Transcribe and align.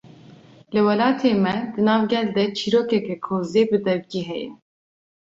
Li 0.75 0.79
welatê 0.87 1.31
me, 1.43 1.53
di 1.73 1.81
nav 1.87 2.01
gel 2.11 2.27
de 2.35 2.43
çîrokeke 2.57 3.15
kozê 3.25 3.63
bi 3.69 3.77
devkî 3.85 4.21
heye 4.29 4.49